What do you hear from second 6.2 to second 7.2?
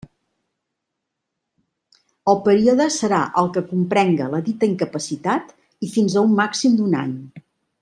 un màxim d'un any.